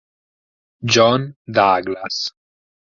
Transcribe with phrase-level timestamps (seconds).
[0.83, 2.33] John Douglas